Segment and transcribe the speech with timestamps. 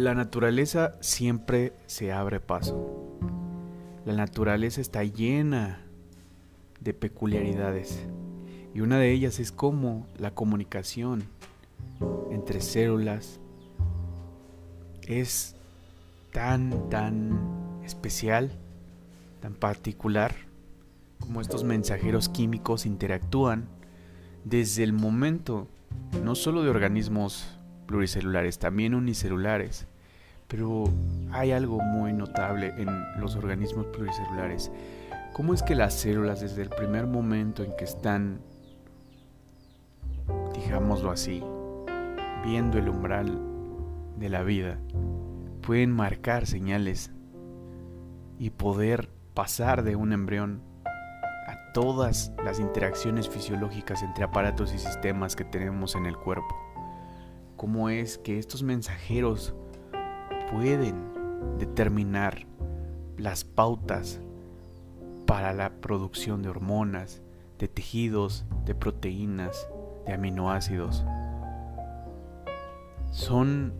[0.00, 3.18] La naturaleza siempre se abre paso.
[4.06, 5.82] La naturaleza está llena
[6.80, 8.06] de peculiaridades
[8.74, 11.24] y una de ellas es cómo la comunicación
[12.30, 13.40] entre células
[15.06, 15.54] es
[16.32, 18.52] tan, tan especial,
[19.42, 20.34] tan particular,
[21.18, 23.68] como estos mensajeros químicos interactúan
[24.46, 25.68] desde el momento
[26.24, 29.89] no solo de organismos pluricelulares, también unicelulares.
[30.50, 30.84] Pero
[31.32, 34.70] hay algo muy notable en los organismos pluricelulares.
[35.32, 38.40] ¿Cómo es que las células desde el primer momento en que están,
[40.52, 41.42] digámoslo así,
[42.44, 43.40] viendo el umbral
[44.16, 44.78] de la vida,
[45.62, 47.10] pueden marcar señales
[48.38, 55.36] y poder pasar de un embrión a todas las interacciones fisiológicas entre aparatos y sistemas
[55.36, 56.70] que tenemos en el cuerpo?
[57.60, 59.54] cómo es que estos mensajeros
[60.50, 60.96] pueden
[61.58, 62.46] determinar
[63.16, 64.20] las pautas
[65.26, 67.22] para la producción de hormonas,
[67.58, 69.68] de tejidos, de proteínas,
[70.06, 71.04] de aminoácidos.
[73.12, 73.74] Son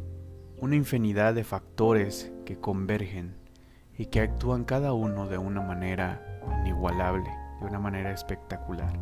[0.58, 3.34] una infinidad de factores que convergen
[3.98, 8.92] y que actúan cada uno de una manera inigualable, de una manera espectacular.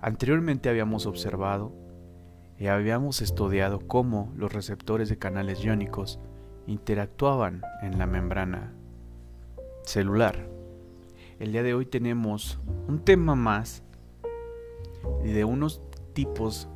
[0.00, 1.72] Anteriormente habíamos observado
[2.58, 6.20] y habíamos estudiado cómo los receptores de canales iónicos
[6.66, 8.72] interactuaban en la membrana
[9.82, 10.48] celular.
[11.38, 13.82] El día de hoy tenemos un tema más
[15.22, 16.68] de unos tipos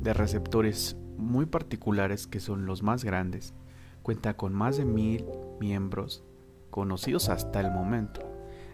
[0.00, 3.54] de receptores muy particulares que son los más grandes.
[4.02, 5.24] Cuenta con más de mil
[5.60, 6.24] miembros
[6.70, 8.20] conocidos hasta el momento.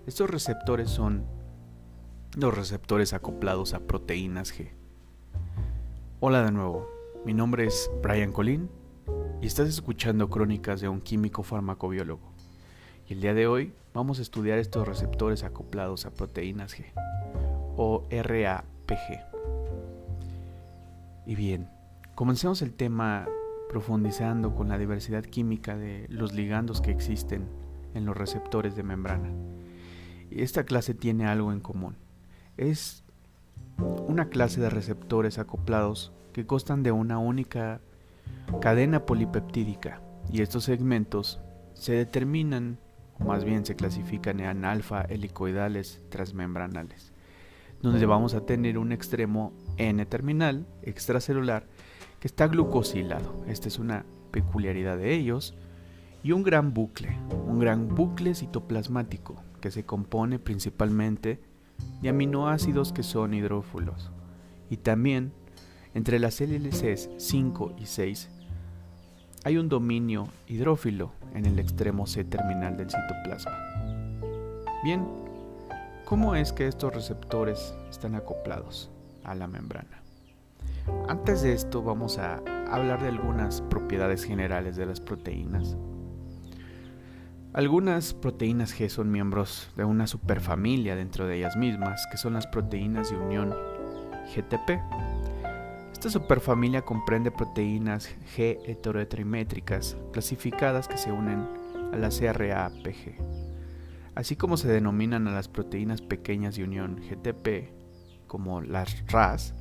[0.06, 1.24] Estos receptores son
[2.36, 4.70] los receptores acoplados a proteínas G.
[6.20, 6.88] Hola de nuevo,
[7.24, 8.70] mi nombre es Brian Colín
[9.42, 12.32] y estás escuchando Crónicas de un químico farmacobiólogo.
[13.09, 16.84] Y el día de hoy vamos a estudiar estos receptores acoplados a proteínas G
[17.76, 19.25] o RAPG.
[21.26, 21.70] Y bien,
[22.14, 23.28] comencemos el tema
[23.70, 27.48] profundizando con la diversidad química de los ligandos que existen
[27.94, 29.31] en los receptores de membrana.
[30.31, 31.97] Y esta clase tiene algo en común.
[32.59, 33.04] Es
[34.06, 37.81] una clase de receptores acoplados que constan de una única
[38.60, 40.00] cadena polipeptídica
[40.32, 41.41] y estos segmentos
[41.74, 42.78] se determinan,
[43.18, 47.12] o más bien se clasifican en alfa helicoidales transmembranales,
[47.82, 51.66] donde vamos a tener un extremo N-terminal extracelular
[52.20, 53.44] que está glucosilado.
[53.46, 55.56] Esta es una peculiaridad de ellos.
[56.22, 61.40] Y un gran bucle, un gran bucle citoplasmático que se compone principalmente
[62.02, 64.12] de aminoácidos que son hidrófilos.
[64.69, 65.32] Y también
[65.94, 68.28] entre las hélices 5 y 6
[69.44, 73.58] hay un dominio hidrófilo en el extremo C terminal del citoplasma.
[74.84, 75.06] Bien,
[76.04, 78.90] ¿cómo es que estos receptores están acoplados
[79.24, 80.02] a la membrana?
[81.08, 85.76] Antes de esto vamos a hablar de algunas propiedades generales de las proteínas
[87.52, 92.46] algunas proteínas G son miembros de una superfamilia dentro de ellas mismas, que son las
[92.46, 93.52] proteínas de unión
[94.32, 94.78] GTP.
[96.00, 101.47] Esta superfamilia comprende proteínas G heterotrimétricas clasificadas que se unen
[101.93, 103.19] a las RAPG,
[104.15, 107.69] así como se denominan a las proteínas pequeñas de unión GTP
[108.27, 109.53] como las RAS,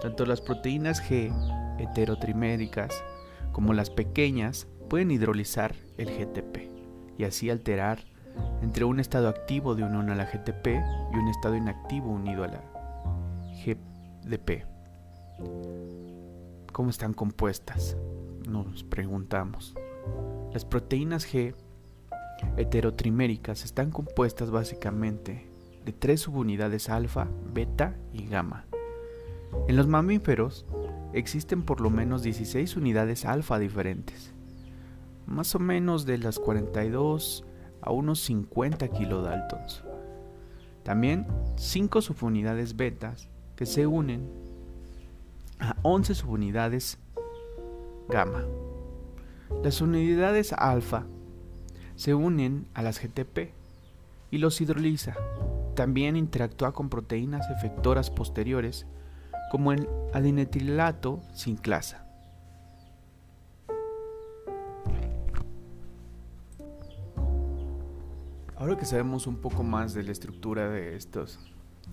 [0.00, 1.30] tanto las proteínas G
[1.78, 3.04] heterotrimétricas
[3.52, 6.70] como las pequeñas pueden hidrolizar el GTP
[7.18, 7.98] y así alterar
[8.62, 10.66] entre un estado activo de unión a la GTP
[11.12, 12.62] y un estado inactivo unido a la
[13.66, 14.73] GDP.
[16.72, 17.96] ¿Cómo están compuestas?
[18.48, 19.74] Nos preguntamos.
[20.52, 21.54] Las proteínas G
[22.56, 25.48] heterotriméricas están compuestas básicamente
[25.84, 28.66] de tres subunidades alfa, beta y gamma.
[29.68, 30.66] En los mamíferos
[31.12, 34.34] existen por lo menos 16 unidades alfa diferentes
[35.26, 37.44] más o menos de las 42
[37.80, 39.84] a unos 50 kilodaltons.
[40.82, 41.26] También
[41.56, 44.28] 5 subunidades betas que se unen
[45.86, 46.98] 11 subunidades
[48.08, 48.42] gamma.
[49.62, 51.04] Las unidades alfa
[51.94, 53.52] se unen a las GTP
[54.30, 55.14] y los hidroliza.
[55.76, 58.86] También interactúa con proteínas efectoras posteriores
[59.50, 62.06] como el adinetilato sin clasa.
[68.56, 71.38] Ahora que sabemos un poco más de la estructura de estos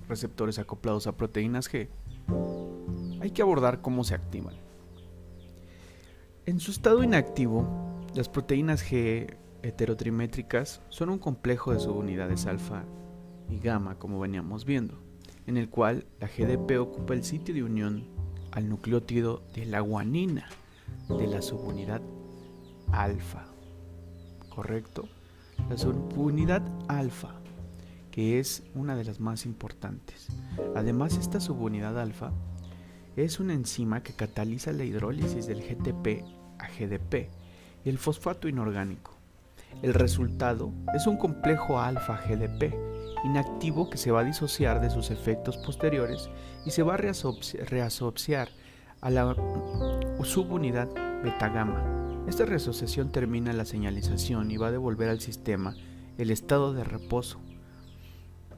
[0.08, 1.90] receptores acoplados a proteínas G,
[3.22, 4.56] hay que abordar cómo se activan.
[6.48, 7.68] En su estado inactivo,
[8.16, 12.84] las proteínas G heterotrimétricas son un complejo de subunidades alfa
[13.48, 15.00] y gamma, como veníamos viendo,
[15.46, 18.08] en el cual la GDP ocupa el sitio de unión
[18.52, 20.50] al nucleótido de la guanina
[21.08, 22.02] de la subunidad
[22.92, 23.46] alfa.
[24.50, 25.08] ¿Correcto?
[25.70, 27.36] La subunidad alfa,
[28.10, 30.28] que es una de las más importantes.
[30.76, 32.34] Además, esta subunidad alfa
[33.16, 36.24] es una enzima que cataliza la hidrólisis del GTP
[36.60, 37.30] a GDP
[37.84, 39.18] y el fosfato inorgánico.
[39.82, 42.74] El resultado es un complejo alfa-GDP
[43.24, 46.30] inactivo que se va a disociar de sus efectos posteriores
[46.66, 48.50] y se va a reasociar
[49.02, 49.36] a la
[50.24, 50.90] subunidad
[51.24, 52.26] beta-gamma.
[52.28, 55.76] Esta reasociación termina la señalización y va a devolver al sistema
[56.18, 57.40] el estado de reposo,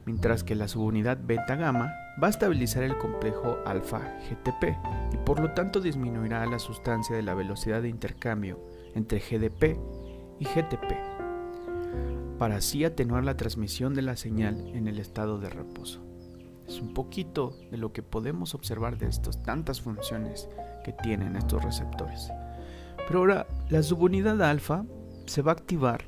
[0.04, 1.92] mientras que la subunidad beta-gamma
[2.22, 4.76] va a estabilizar el complejo alfa-GTP
[5.12, 8.60] y por lo tanto disminuirá la sustancia de la velocidad de intercambio
[8.94, 9.76] entre GDP
[10.38, 10.94] y GTP,
[12.38, 16.00] para así atenuar la transmisión de la señal en el estado de reposo.
[16.66, 20.48] Es un poquito de lo que podemos observar de estas tantas funciones
[20.82, 22.30] que tienen estos receptores.
[23.06, 24.84] Pero ahora, la subunidad alfa
[25.26, 26.04] se va a activar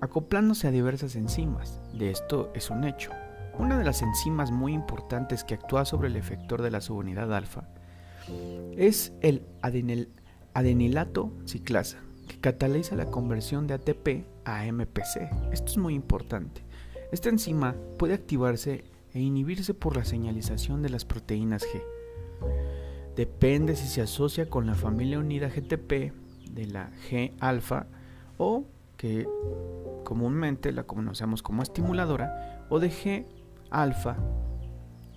[0.00, 1.80] acoplándose a diversas enzimas.
[1.92, 3.10] De esto es un hecho.
[3.58, 7.68] Una de las enzimas muy importantes que actúa sobre el efector de la subunidad alfa
[8.76, 9.42] es el
[10.52, 15.52] adenilato ciclasa, que cataliza la conversión de ATP a MPC.
[15.52, 16.62] Esto es muy importante.
[17.12, 21.82] Esta enzima puede activarse e inhibirse por la señalización de las proteínas G.
[23.14, 26.12] Depende si se asocia con la familia unida GTP
[26.50, 27.86] de la G-alfa
[28.38, 28.64] o
[28.96, 29.28] que
[30.04, 32.90] comúnmente la conocemos como estimuladora o de
[33.74, 34.16] G-alfa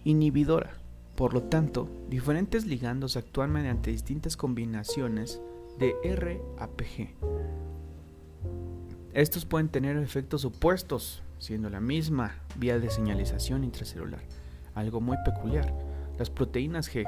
[0.03, 0.71] inhibidora.
[1.15, 5.41] Por lo tanto, diferentes ligandos actúan mediante distintas combinaciones
[5.79, 7.13] de RAPG.
[9.13, 14.21] Estos pueden tener efectos opuestos, siendo la misma vía de señalización intracelular,
[14.75, 15.73] algo muy peculiar.
[16.17, 17.05] Las proteínas G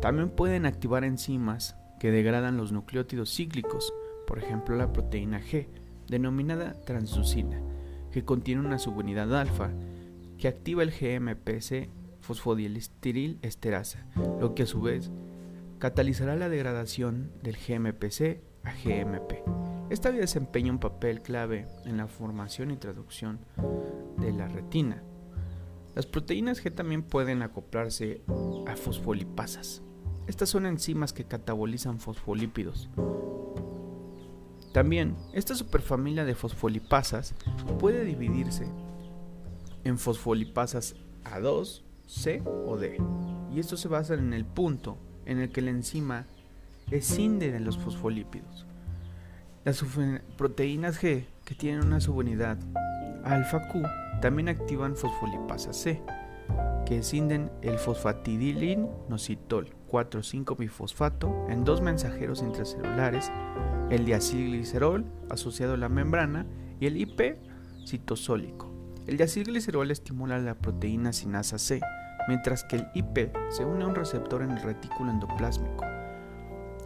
[0.00, 3.92] también pueden activar enzimas que degradan los nucleótidos cíclicos,
[4.26, 5.66] por ejemplo la proteína G,
[6.08, 7.60] denominada transducina,
[8.12, 9.70] que contiene una subunidad alfa
[10.40, 11.90] que activa el GMPC
[12.20, 14.06] fosfodielistiril esterasa,
[14.40, 15.10] lo que a su vez
[15.78, 19.42] catalizará la degradación del GMPC a GMP.
[19.90, 23.38] Esta vía desempeña un papel clave en la formación y traducción
[24.16, 25.02] de la retina.
[25.94, 28.22] Las proteínas G también pueden acoplarse
[28.66, 29.82] a fosfolipasas.
[30.26, 32.88] Estas son enzimas que catabolizan fosfolípidos.
[34.72, 37.34] También, esta superfamilia de fosfolipasas
[37.78, 38.66] puede dividirse
[39.84, 42.98] en fosfolipasas A2, C o D,
[43.54, 46.26] y esto se basa en el punto en el que la enzima
[46.90, 48.66] escinde de los fosfolípidos.
[49.64, 49.84] Las
[50.36, 52.58] proteínas G que tienen una subunidad
[53.24, 53.82] alfa Q
[54.20, 56.02] también activan fosfolipasa C,
[56.86, 63.30] que escinden el fosfatidilin nocitol 4,5-bifosfato en dos mensajeros intracelulares,
[63.90, 66.46] el diacilglicerol asociado a la membrana
[66.80, 67.36] y el IP
[67.86, 68.69] citosólico.
[69.10, 71.80] El diacilglicerol estimula la proteína sinasa C,
[72.28, 75.84] mientras que el IP se une a un receptor en el retículo endoplásmico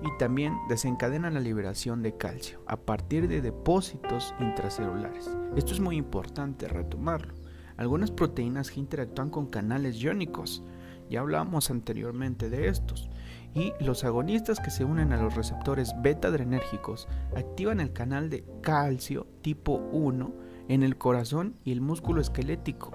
[0.01, 5.37] y también desencadena la liberación de calcio a partir de depósitos intracelulares.
[5.55, 7.35] Esto es muy importante retomarlo.
[7.77, 10.63] Algunas proteínas que interactúan con canales iónicos,
[11.11, 13.11] ya hablábamos anteriormente de estos,
[13.53, 17.07] y los agonistas que se unen a los receptores beta adrenérgicos
[17.37, 22.93] activan el canal de calcio tipo 1 en el corazón y el músculo esquelético,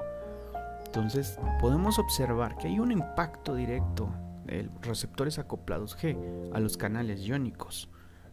[0.90, 4.10] entonces podemos observar que hay un impacto directo
[4.46, 6.18] de receptores acoplados G
[6.52, 7.90] a los canales iónicos.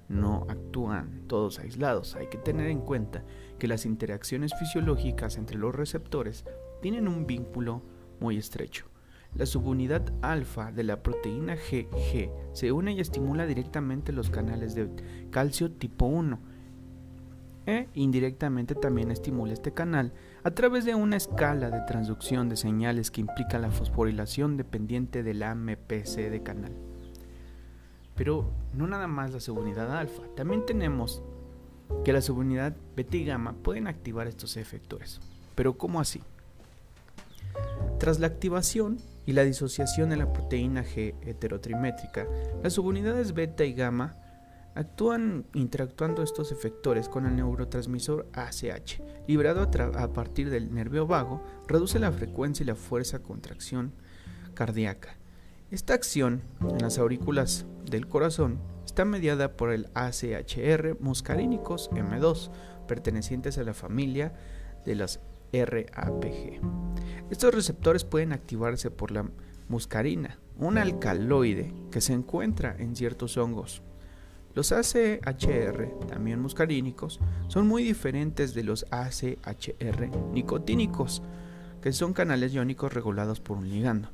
[0.09, 2.16] No actúan todos aislados.
[2.16, 3.25] Hay que tener en cuenta
[3.59, 6.47] que las interacciones fisiológicas entre los receptores
[6.81, 7.83] tienen un vínculo
[8.21, 8.87] muy estrecho.
[9.35, 14.88] La subunidad alfa de la proteína GG se une y estimula directamente los canales de
[15.31, 16.55] calcio tipo 1
[17.66, 20.12] e indirectamente también estimula este canal
[20.44, 25.42] a través de una escala de transducción de señales que implica la fosforilación dependiente del
[25.42, 26.73] AMPC de canal.
[28.14, 31.23] Pero no nada más la subunidad alfa, también tenemos
[32.04, 35.20] que la subunidad beta y gamma pueden activar estos efectores.
[35.54, 36.23] Pero ¿cómo así?
[37.99, 42.26] Tras la activación y la disociación de la proteína G heterotrimétrica,
[42.62, 44.16] las subunidades beta y gamma
[44.76, 51.99] Actúan interactuando estos efectores con el neurotransmisor ACH, liberado a, partir del nervio vago, reduce
[51.99, 53.95] la frecuencia y la fuerza contracción
[54.52, 55.16] cardíaca
[55.71, 62.50] Esta acción en las aurículas del corazón está mediada por el ACHR muscarínicos M2,
[62.87, 64.35] pertenecientes a la familia
[64.85, 65.21] de las
[65.54, 66.61] RAPG.
[67.30, 69.26] Estos receptores pueden activarse por la
[69.68, 73.83] muscarina, un alcaloide que se encuentra en ciertos hongos.
[74.56, 81.22] Los ACHR, también muscarínicos, son muy diferentes de los ACHR nicotínicos,
[81.82, 84.08] que son canales iónicos regulados por un ligando.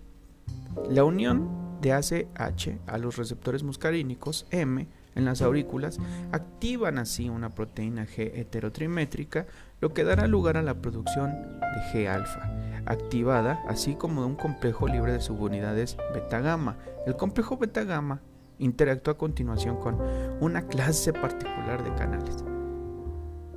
[0.91, 6.01] La unión de ACH a los receptores muscarínicos M en las aurículas
[6.33, 9.47] activan así una proteína G heterotrimétrica,
[9.81, 12.51] lo que dará lugar a la producción de G-alfa,
[12.87, 16.79] activada así como de un complejo libre de subunidades beta-gamma.
[17.07, 18.23] El complejo beta-gamma
[18.63, 19.99] interactúa a continuación con
[20.41, 22.45] una clase particular de canales.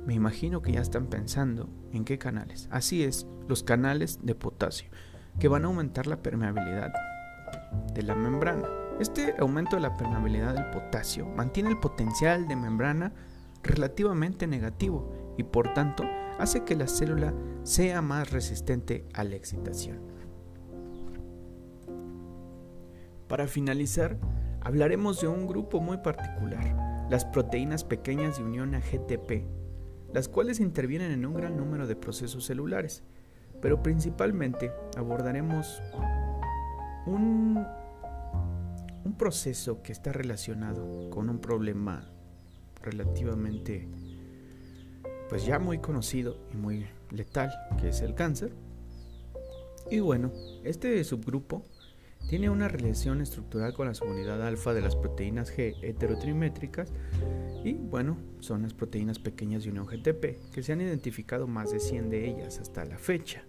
[0.04, 2.68] Me imagino que ya están pensando en qué canales.
[2.70, 4.90] Así es, los canales de potasio,
[5.38, 6.92] que van a aumentar la permeabilidad
[7.94, 8.68] de la membrana.
[9.00, 13.12] Este aumento de la permeabilidad del potasio mantiene el potencial de membrana
[13.62, 16.04] relativamente negativo y por tanto
[16.38, 20.00] hace que la célula sea más resistente a la excitación.
[23.28, 24.18] Para finalizar,
[24.66, 29.46] hablaremos de un grupo muy particular, las proteínas pequeñas de unión a GTP,
[30.12, 33.04] las cuales intervienen en un gran número de procesos celulares,
[33.62, 35.80] pero principalmente abordaremos
[37.06, 37.64] un,
[39.04, 42.10] un proceso que está relacionado con un problema
[42.82, 43.86] relativamente
[45.28, 48.52] pues ya muy conocido y muy letal que es el cáncer.
[49.92, 50.32] Y bueno,
[50.64, 51.62] este subgrupo
[52.28, 56.92] tiene una relación estructural con la subunidad alfa de las proteínas G heterotrimétricas
[57.64, 61.80] y bueno, son las proteínas pequeñas de unión GTP, que se han identificado más de
[61.80, 63.44] 100 de ellas hasta la fecha.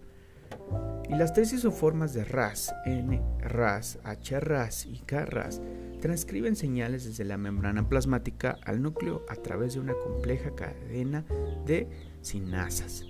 [1.09, 5.61] Y las tres isoformas de RAS, N, RAS, H, RAS y K, RAS
[6.01, 11.25] transcriben señales desde la membrana plasmática al núcleo a través de una compleja cadena
[11.65, 11.87] de
[12.21, 13.05] sinasas.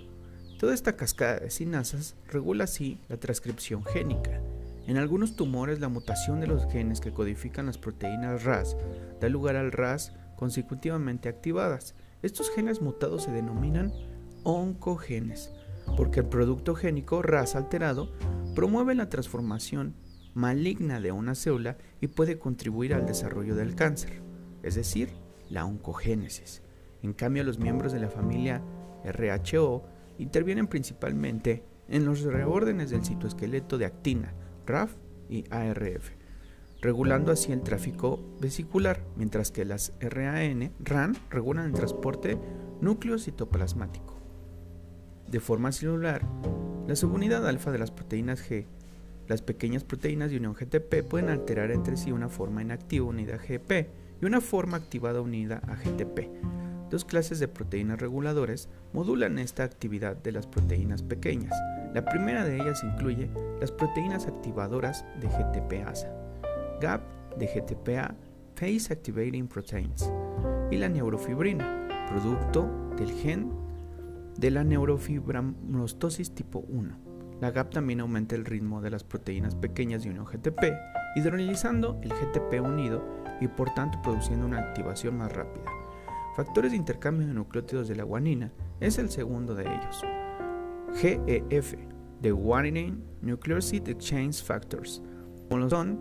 [0.58, 4.40] Toda esta cascada de sinasas regula así la transcripción génica.
[4.88, 8.74] En algunos tumores la mutación de los genes que codifican las proteínas RAS
[9.20, 11.94] da lugar al RAS consecutivamente activadas.
[12.22, 13.92] Estos genes mutados se denominan
[14.44, 15.52] oncogenes
[15.94, 18.14] porque el producto génico RAS alterado
[18.54, 19.94] promueve la transformación
[20.32, 24.22] maligna de una célula y puede contribuir al desarrollo del cáncer,
[24.62, 25.10] es decir,
[25.50, 26.62] la oncogénesis.
[27.02, 28.62] En cambio, los miembros de la familia
[29.04, 29.84] RHO
[30.16, 34.32] intervienen principalmente en los reórdenes del citoesqueleto de actina,
[34.68, 34.94] RAF
[35.28, 36.10] y ARF,
[36.80, 42.38] regulando así el tráfico vesicular, mientras que las RAN, RAN regulan el transporte
[42.80, 44.18] núcleo citoplasmático.
[45.26, 46.22] De forma celular,
[46.86, 48.66] la subunidad alfa de las proteínas G,
[49.26, 53.38] las pequeñas proteínas de unión GTP pueden alterar entre sí una forma inactiva unida a
[53.38, 53.88] GP
[54.22, 56.30] y una forma activada unida a GTP.
[56.90, 61.54] Dos clases de proteínas reguladores modulan esta actividad de las proteínas pequeñas.
[61.94, 63.30] La primera de ellas incluye
[63.60, 66.10] las proteínas activadoras de GTPasa,
[66.80, 67.02] GAP
[67.36, 68.14] de GTPA,
[68.54, 70.10] Phase Activating Proteins,
[70.70, 73.52] y la neurofibrina, producto del gen
[74.38, 76.96] de la neurofibranostosis tipo 1.
[77.40, 80.72] La GAP también aumenta el ritmo de las proteínas pequeñas de unión GTP,
[81.16, 83.04] hidrolizando el GTP unido
[83.40, 85.77] y por tanto produciendo una activación más rápida.
[86.38, 90.04] Factores de intercambio de nucleótidos de la guanina es el segundo de ellos.
[90.94, 91.74] GEF,
[92.22, 95.02] de Guanine Nucleoside Exchange Factors,
[95.68, 95.98] son,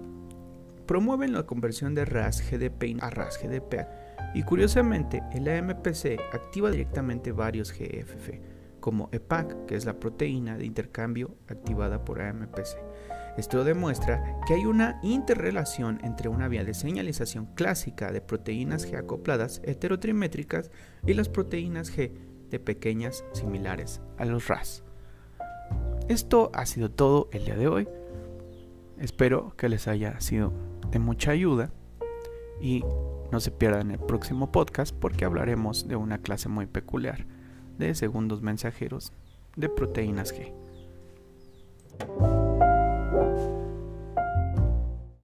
[0.85, 3.87] promueven la conversión de RAS-GDP a RAS-GDP
[4.35, 8.39] y curiosamente, el AMPC activa directamente varios GFF,
[8.79, 12.86] como EPAC, que es la proteína de intercambio activada por AMPC.
[13.37, 18.97] Esto demuestra que hay una interrelación entre una vía de señalización clásica de proteínas G
[18.97, 20.71] acopladas heterotrimétricas
[21.05, 22.11] y las proteínas G
[22.49, 24.83] de pequeñas similares a los RAS.
[26.07, 27.87] Esto ha sido todo el día de hoy.
[28.97, 30.51] Espero que les haya sido
[30.89, 31.69] de mucha ayuda
[32.59, 32.83] y
[33.31, 37.25] no se pierdan el próximo podcast porque hablaremos de una clase muy peculiar
[37.77, 39.13] de segundos mensajeros
[39.55, 40.53] de proteínas G.